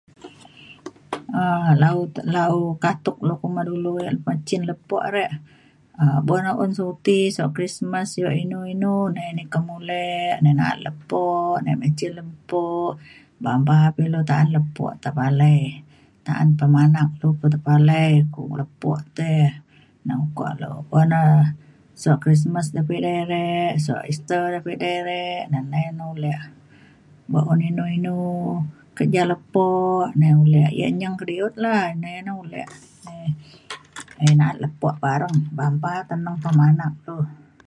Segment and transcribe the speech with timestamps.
[1.41, 2.01] um la'u
[2.35, 5.31] la'u katuk lu kuma dulu ia' lepa cin lepo rek
[6.03, 10.53] um bo na un suti sio Krismas sio inu inu nai na ikem mulek nai
[10.59, 11.23] na'at lepo
[11.55, 12.63] nai na'at me cin lepo
[13.43, 15.59] bamba pa ilu ta'an lepo tepalai
[16.27, 18.09] ta'an pemanak lu pa tepalai
[18.61, 19.45] lepo teh
[20.05, 20.43] na uko
[20.89, 21.23] po ida
[22.01, 26.41] sio Krismas pa ida rek sio Easter pa ida rek na nai na ulek.
[27.31, 28.13] bo un inu inu
[28.97, 29.65] kerja lepo
[30.19, 32.69] nai ulek ia' nyeng kediut la nai na ulek
[34.21, 37.17] nai na'at lepo bareng bamba teneng pemanak lu